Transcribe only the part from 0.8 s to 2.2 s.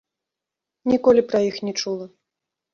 Ніколі пра іх не чула.